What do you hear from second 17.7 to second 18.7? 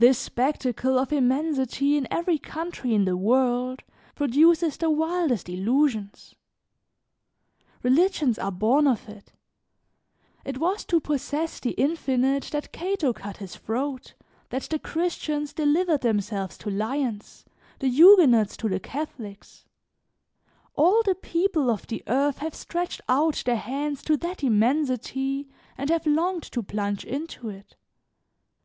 the Huguenots to